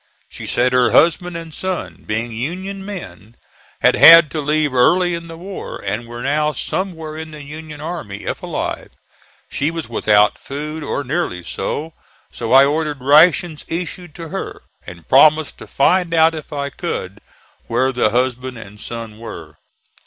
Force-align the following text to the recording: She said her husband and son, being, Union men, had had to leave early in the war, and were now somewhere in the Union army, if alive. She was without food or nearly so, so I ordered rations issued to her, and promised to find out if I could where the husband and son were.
She 0.27 0.47
said 0.47 0.73
her 0.73 0.89
husband 0.89 1.37
and 1.37 1.53
son, 1.53 2.05
being, 2.07 2.31
Union 2.31 2.83
men, 2.83 3.35
had 3.81 3.95
had 3.95 4.31
to 4.31 4.41
leave 4.41 4.73
early 4.73 5.13
in 5.13 5.27
the 5.27 5.37
war, 5.37 5.77
and 5.79 6.07
were 6.07 6.23
now 6.23 6.53
somewhere 6.53 7.15
in 7.15 7.29
the 7.29 7.43
Union 7.43 7.79
army, 7.79 8.23
if 8.23 8.41
alive. 8.41 8.89
She 9.51 9.69
was 9.69 9.89
without 9.89 10.39
food 10.39 10.81
or 10.83 11.03
nearly 11.03 11.43
so, 11.43 11.93
so 12.31 12.51
I 12.51 12.65
ordered 12.65 12.99
rations 13.03 13.63
issued 13.67 14.15
to 14.15 14.29
her, 14.29 14.63
and 14.87 15.07
promised 15.07 15.59
to 15.59 15.67
find 15.67 16.15
out 16.15 16.33
if 16.33 16.51
I 16.51 16.71
could 16.71 17.21
where 17.67 17.91
the 17.91 18.09
husband 18.09 18.57
and 18.57 18.81
son 18.81 19.19
were. 19.19 19.57